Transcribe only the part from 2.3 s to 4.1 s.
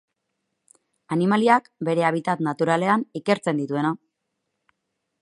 naturalean ikertzen dituena.